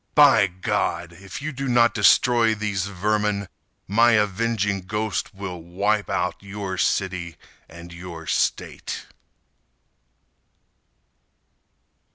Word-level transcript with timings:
By 0.15 0.47
God! 0.47 1.13
If 1.13 1.43
you 1.43 1.51
do 1.51 1.67
not 1.67 1.93
destroy 1.93 2.55
these 2.55 2.87
vermin 2.87 3.47
My 3.87 4.13
avenging 4.13 4.81
ghost 4.87 5.31
will 5.31 5.61
wipe 5.61 6.09
out 6.09 6.41
Your 6.41 6.75
city 6.79 7.37
and 7.69 7.93
your 7.93 8.25
state. 8.25 9.05